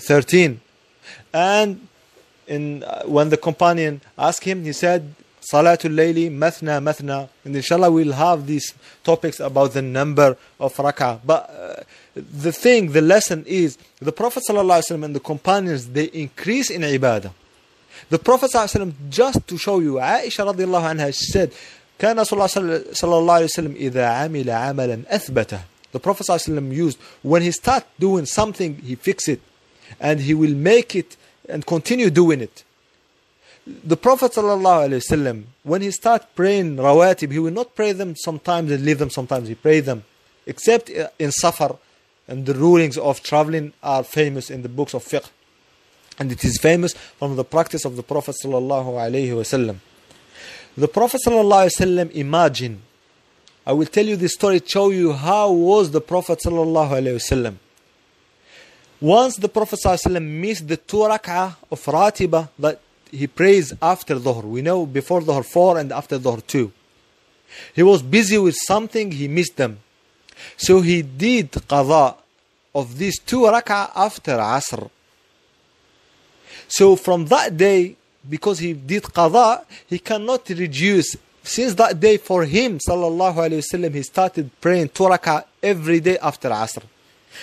[0.00, 0.60] 13.
[1.32, 1.86] And
[2.48, 5.14] in, uh, when the companion asked him, he said,
[5.47, 7.27] Salatul Layli, Mathna, Mathna.
[7.43, 11.19] And inshallah we'll have these topics about the number of rak'ah.
[11.25, 11.83] But uh,
[12.15, 17.31] the thing, the lesson is, the Prophet ﷺ and the companions, they increase in ibadah.
[18.09, 21.51] The Prophet ﷺ, just to show you, Aisha radiallahu anha, she said,
[21.99, 25.59] كان صلى الله عليه وسلم إذا عمل عملا أثبته
[25.91, 29.41] The Prophet ﷺ used, when he start doing something, he fix it.
[29.99, 31.15] And he will make it
[31.47, 32.63] and continue doing it.
[33.67, 38.83] The Prophet ﷺ, when he start praying rawatib, he will not pray them sometimes and
[38.83, 39.47] leave them sometimes.
[39.47, 40.03] He pray them.
[40.45, 41.77] Except in safar,
[42.27, 45.29] and the rulings of traveling are famous in the books of fiqh.
[46.19, 49.77] And it is famous from the practice of the Prophet ﷺ.
[50.75, 52.81] The Prophet ﷺ imagine,
[53.65, 57.55] I will tell you this story to show you how was the Prophet ﷺ.
[58.99, 64.44] Once the Prophet ﷺ missed the two rak'ah of ratiba that he prays after dhuhr.
[64.44, 66.72] We know before dhuhr 4 and after dhuhr 2.
[67.74, 69.80] He was busy with something, he missed them.
[70.56, 72.16] So he did qada
[72.74, 74.90] of these two rak'ah after Asr.
[76.68, 77.96] So from that day,
[78.28, 81.16] because he did qada, he cannot reduce.
[81.42, 86.18] Since that day for him, sallallahu alayhi wasallam, he started praying two rak'ah every day
[86.18, 86.82] after Asr.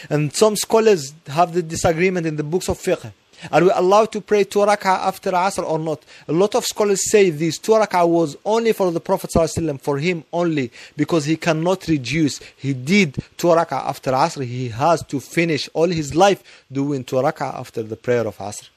[0.10, 3.12] And some scholars have the disagreement in the books of fiqh.
[3.52, 6.04] Are we allowed to pray two rak'ah after Asr or not?
[6.28, 9.98] A lot of scholars say this two rak'ah was only for the Prophet ﷺ, for
[9.98, 12.39] him only, because he cannot reduce.
[12.58, 14.45] He did two rak'ah after Asr.
[14.45, 18.69] He has to finish all his life doing two rak'ah after the prayer of Asr.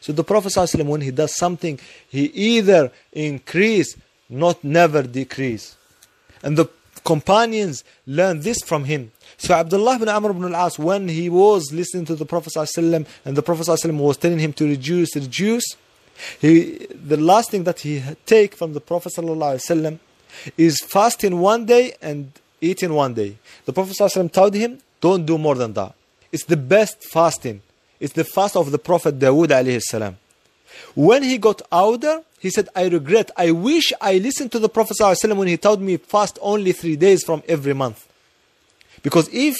[0.00, 3.96] So the Prophet ﷺ, when he does something, he either increase,
[4.28, 5.76] not never decrease.
[6.42, 6.66] And the
[7.04, 9.12] companions learn this from him.
[9.39, 13.37] So Abdullah ibn Amr ibn al-As, when he was listening to the Prophet ﷺ and
[13.37, 15.75] the Prophet ﷺ was telling him to reduce, reduce,
[16.39, 19.99] he, the last thing that he take from the Prophet ﷺ
[20.57, 23.37] is fasting one day and eating one day.
[23.65, 25.93] The Prophet ﷺ told him, don't do more than that.
[26.31, 27.61] It's the best fasting.
[27.99, 30.17] It's the fast of the Prophet Dawood alayhi salam.
[30.93, 34.97] When he got older, he said, I regret, I wish I listened to the Prophet
[34.99, 38.07] ﷺ when he told me fast only three days from every month.
[39.02, 39.56] Because if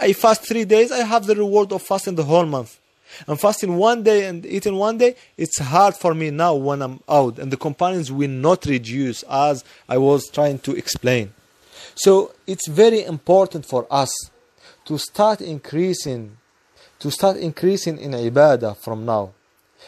[0.00, 2.78] I fast three days, I have the reward of fasting the whole month.
[3.26, 7.00] And fasting one day and eating one day, it's hard for me now when I'm
[7.08, 7.38] out.
[7.38, 11.32] And the companions will not reduce as I was trying to explain.
[11.94, 14.10] So it's very important for us
[14.86, 16.38] to start increasing,
[16.98, 19.32] to start increasing in ibadah from now.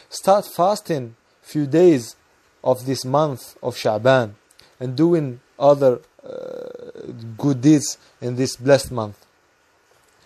[0.09, 2.15] Start fasting few days
[2.63, 4.33] of this month of Sha'ban
[4.79, 9.25] and doing other Uh, good deeds in this blessed month.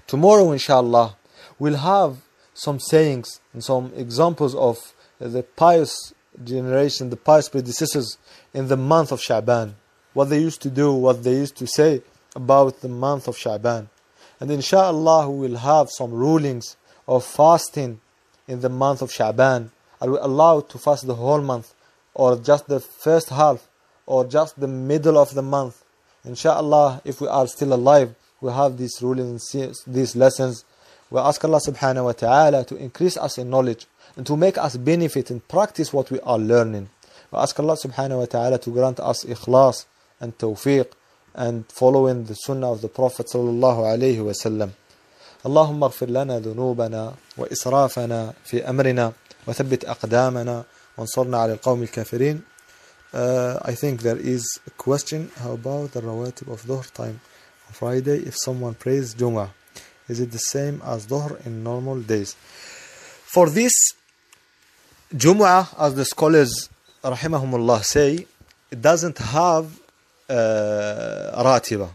[0.07, 1.15] Tomorrow, inshallah,
[1.59, 2.17] we'll have
[2.53, 6.13] some sayings and some examples of the pious
[6.43, 8.17] generation, the pious predecessors
[8.53, 9.73] in the month of Sha'ban.
[10.13, 12.01] What they used to do, what they used to say
[12.35, 13.87] about the month of Sha'ban.
[14.39, 16.77] And inshallah, we will have some rulings
[17.07, 18.01] of fasting
[18.47, 19.69] in the month of Sha'ban.
[20.01, 21.73] Are we allowed to fast the whole month
[22.13, 23.67] or just the first half
[24.05, 25.80] or just the middle of the month.
[26.24, 29.54] Inshallah, if we are still alive, we have these rulings,
[29.86, 30.64] these lessons.
[31.10, 33.86] We ask Allah subhanahu wa ta'ala to increase us in knowledge
[34.16, 36.88] and to make us benefit and practice what we are learning.
[37.30, 39.86] We ask Allah subhanahu wa ta'ala to grant us ikhlas
[40.20, 40.92] and tawfiq
[41.34, 44.72] and following the sunnah of the Prophet sallallahu alayhi wa sallam.
[45.46, 49.12] اللهم اغفر لنا ذنوبنا وإسرافنا في أمرنا
[49.46, 50.64] وثبت أقدامنا
[50.98, 52.42] وانصرنا على القوم الكافرين
[53.13, 57.19] uh, I think there is a question how about the rawatib of Dhuhr time
[57.67, 59.49] on Friday if someone prays Jum'ah
[60.07, 63.73] is it the same as Dhuhr in normal days for this
[65.13, 66.69] Jum'ah as the scholars
[67.03, 68.25] rahimahumullah say
[68.69, 69.79] it doesn't have
[70.29, 71.89] uh, ratiba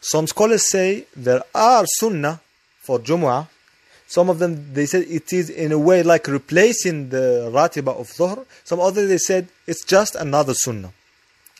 [0.00, 2.40] some scholars say there are sunnah
[2.80, 3.46] for Jumu'ah.
[4.10, 8.08] Some of them they said it is in a way like replacing the ratiba of
[8.08, 8.44] Dhuhr.
[8.64, 10.92] Some others they said it's just another sunnah.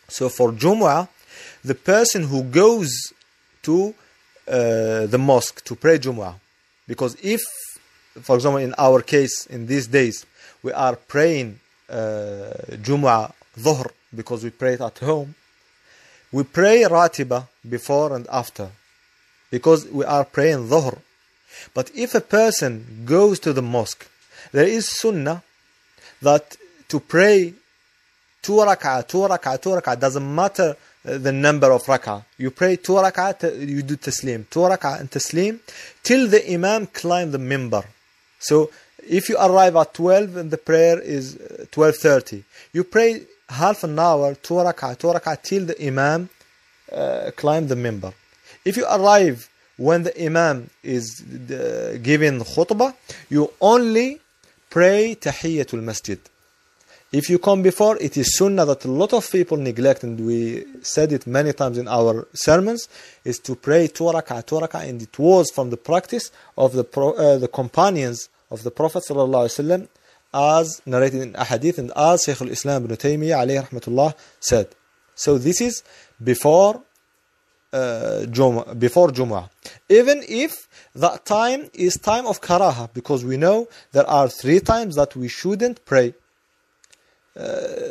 [0.08, 1.06] So for Jumu'ah,
[1.62, 2.90] the person who goes
[3.62, 3.94] to
[4.48, 6.34] uh, the mosque to pray Jumu'ah,
[6.88, 7.40] because if,
[8.20, 10.26] for example, in our case in these days
[10.60, 12.50] we are praying uh,
[12.86, 15.36] Jumu'ah Dhuhr because we pray it at home,
[16.32, 18.70] we pray Ratiba before and after
[19.52, 20.98] because we are praying Dhuhr.
[21.74, 24.08] But if a person goes to the mosque,
[24.52, 25.42] there is Sunnah
[26.22, 26.56] that
[26.88, 27.54] to pray
[28.42, 32.24] two rak'ah, two rak'ah, two rak'ah, doesn't matter the number of rak'ah.
[32.38, 35.60] You pray two rak'ah, you do taslim, two rak'ah and taslim,
[36.02, 37.84] till the imam climb the mimbar.
[38.38, 38.70] So
[39.08, 42.42] if you arrive at 12 and the prayer is 12.30,
[42.72, 46.28] you pray half an hour, two rak'ah, two rak'ah, till the imam
[46.92, 48.12] uh, climb the mimbar.
[48.64, 49.48] If you arrive
[49.80, 52.94] when the imam is uh, giving khutbah,
[53.30, 54.20] you only
[54.68, 56.18] pray tahiyyatul masjid.
[57.12, 60.66] If you come before, it is sunnah that a lot of people neglect, and we
[60.82, 62.88] said it many times in our sermons,
[63.24, 67.48] is to pray two rak'ah, and it was from the practice of the uh, the
[67.48, 69.88] companions of the Prophet sallallahu
[70.32, 74.68] as narrated in ahadith and as Shaykh al-Islam ibn Taymiyyah alayhi said.
[75.14, 75.82] So this is
[76.22, 76.82] before
[77.72, 79.48] uh, before Jumu'ah.
[79.88, 84.96] Even if that time is time of karaha, because we know there are three times
[84.96, 86.14] that we shouldn't pray.
[87.36, 87.42] Uh,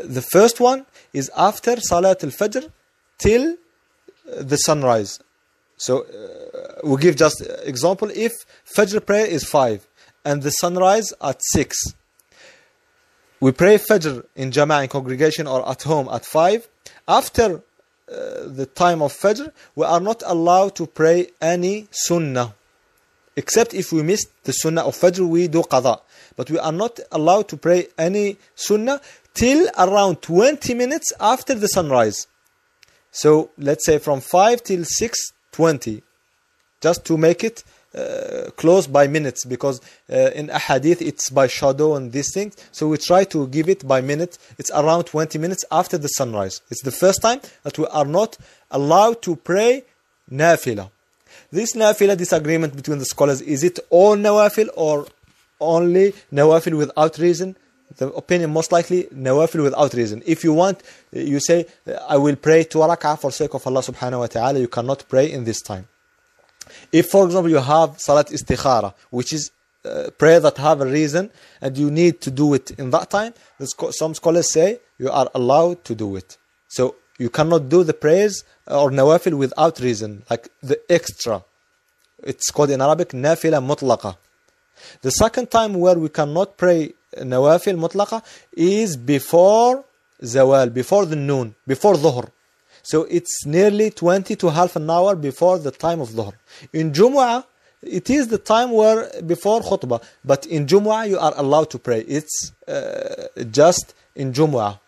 [0.04, 2.70] the first one is after Salat al-Fajr
[3.18, 3.56] till
[4.26, 5.20] the sunrise.
[5.78, 8.34] So uh, we give just example if
[8.76, 9.88] Fajr prayer is 5
[10.26, 11.78] and the sunrise at 6.
[13.40, 16.68] We pray Fajr in Jama'ah in congregation or at home at 5.
[17.08, 17.60] After uh,
[18.10, 22.56] Uh, the time of Fajr, we are not allowed to pray any Sunnah.
[23.36, 26.02] Except if we miss the Sunnah of Fajr, we do Qadha.
[26.36, 29.00] But we are not allowed to pray any Sunnah
[29.36, 32.26] till around 20 minutes after the sunrise.
[33.12, 36.02] So let's say from 5 till 6.20.
[36.82, 37.64] Just to make it
[37.96, 39.82] uh, close by minutes because
[40.12, 42.56] uh, in a hadith it's by shadow and these things.
[42.72, 44.38] So we try to give it by minute.
[44.60, 46.62] It's around 20 minutes after the sunrise.
[46.70, 48.38] It's the first time that we are not
[48.70, 49.86] allowed to pray
[50.32, 50.92] nafila.
[51.52, 55.08] This nafila disagreement between the scholars is it all nawafil or
[55.60, 57.56] only nawafil without reason?
[57.98, 60.22] The opinion most likely nawafil without reason.
[60.28, 61.66] If you want you say
[62.08, 64.60] i will pray two rak'ah for sake of allah subhanahu wa ta'ala.
[64.60, 65.88] You cannot pray in this time
[66.92, 69.52] if, for example, you have Salat Istikhara, which is
[69.86, 71.30] uh, prayer that have a reason
[71.62, 73.34] and you need to do it in that time,
[73.92, 76.38] some scholars say you are allowed to do it.
[76.68, 81.44] So you cannot do the prayers or nawafil without reason, like the extra.
[82.24, 84.18] It's called in Arabic nafila mutlaqa.
[85.02, 89.84] The second time where we cannot pray nawafil mutlaqa is before
[90.22, 92.30] zawal, before the noon, before dhuhr.
[92.90, 96.34] So it's nearly 20 to half an hour before the time of Dhuhr.
[96.74, 97.44] In Jumu'ah,
[97.84, 102.00] it is the time where before khutbah, but in Jumu'ah you are allowed to pray.
[102.00, 104.80] It's uh, just in Jumu'ah.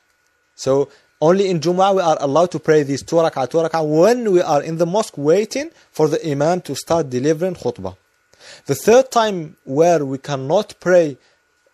[0.56, 0.90] So
[1.22, 4.42] only in Jumu'ah we are allowed to pray these two rak'ah, two rak'ah when we
[4.42, 7.96] are in the mosque waiting for the Imam to start delivering khutbah.
[8.66, 11.18] The third time where we cannot pray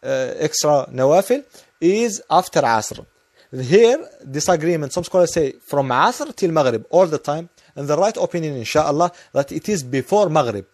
[0.03, 1.45] uh, extra nawafil
[1.79, 3.05] is after Asr.
[3.52, 3.98] Here,
[4.30, 4.92] disagreement.
[4.92, 7.48] Some scholars say from Asr till Maghrib, all the time.
[7.76, 10.66] And the right opinion, inshallah, that it is before Maghrib.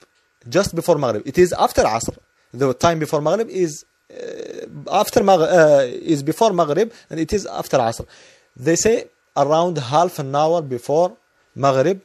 [0.48, 1.26] Just before Maghrib.
[1.26, 2.16] It is after Asr.
[2.52, 5.82] The time before Maghrib is uh, after Maghrib, uh,
[6.14, 8.06] is before Maghrib, and it is after Asr.
[8.56, 11.16] They say around half an hour before
[11.54, 12.00] Maghrib.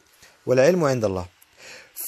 [0.47, 1.25] والعلم عند الله.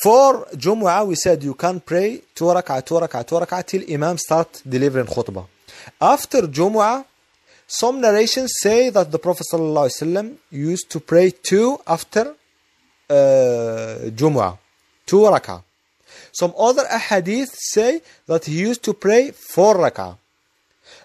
[0.04, 4.18] For Jumu'ah, we said you can pray two rak'ah, two rak'ah, two rak'ah till Imam
[4.18, 5.48] start delivering khutbah.
[6.02, 7.06] After Jumu'ah,
[7.73, 12.35] some narrations say that the Prophet ﷺ used to pray two after
[13.09, 14.59] uh, Jumu'ah,
[15.07, 15.63] two rak'ah.
[16.33, 20.19] Some other ahadith say that he used to pray four rak'ah.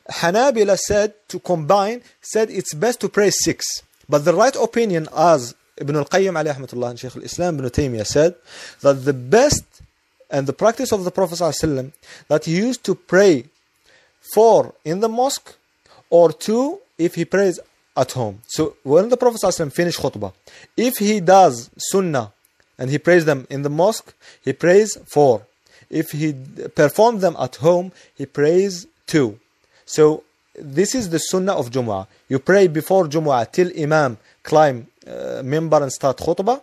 [0.09, 3.84] Hanabila said to combine, said it's best to pray six.
[4.09, 8.36] But the right opinion, as Ibn al-Qayyim alayhi rahmatullah and Shaykh al-Islam Ibn Taymiyyah said,
[8.82, 9.66] that the best
[10.32, 11.91] and the practice of the Prophet ﷺ,
[12.28, 13.45] that he used to pray
[14.34, 15.55] four in the mosque
[16.20, 17.59] or two if he prays
[18.01, 18.36] at home.
[18.47, 20.34] So when the Prophet ﷺ finished khutbah,
[20.89, 22.28] if he does sunnah
[22.80, 24.13] and he prays them in the mosque,
[24.47, 25.38] he prays four.
[25.89, 26.28] If he
[26.82, 29.39] performs them at home, he prays two.
[29.86, 30.24] So
[30.57, 32.07] this is the sunnah of Jumu'ah.
[32.32, 36.61] You pray before Jumu'ah till Imam climb uh, mimbar and start khutbah.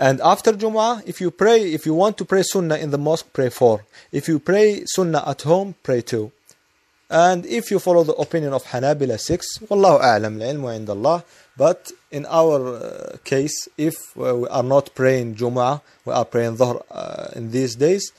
[0.00, 3.28] And after Jumu'ah, if you pray, if you want to pray Sunnah in the mosque,
[3.34, 3.84] pray four.
[4.10, 6.32] If you pray Sunnah at home, pray two.
[7.10, 9.58] And if you follow the opinion of Hanabila, six.
[9.58, 11.24] Wallahu a'lam, ilmu Allah.
[11.56, 16.56] But in our uh, case, if uh, we are not praying Jumu'ah, we are praying
[16.56, 18.12] Dhuhr uh, in these days,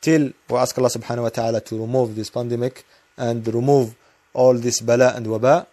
[0.00, 2.84] till we ask Allah subhanahu wa ta'ala to remove this pandemic
[3.16, 3.94] and remove
[4.34, 5.66] all this bala and waba,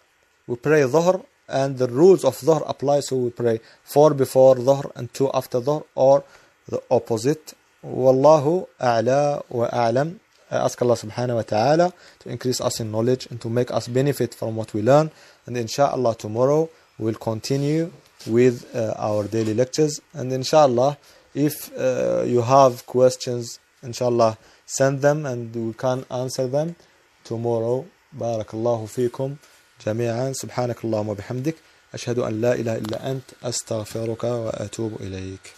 [0.46, 4.92] we pray Dhuhr and the rules of Dhuhr apply so we pray four before Dhuhr
[4.94, 6.22] and two after Dhuhr or
[6.68, 7.54] the opposite
[7.84, 10.19] Wallahu a'la wa a'lam
[10.51, 14.33] ask Allah subhanahu wa ta'ala to increase us in knowledge and to make us benefit
[14.33, 15.11] from what we learn
[15.45, 17.91] and inshallah tomorrow we'll continue
[18.27, 20.97] with uh, our daily lectures and inshallah
[21.33, 26.75] if uh, you have questions inshallah send them and we can answer them
[27.23, 27.85] tomorrow
[28.15, 29.35] بارك الله فيكم
[29.85, 31.55] جميعا سبحانك اللهم وبحمدك
[31.93, 35.55] أشهد أن لا إله إلا أنت أستغفرك وأتوب إليك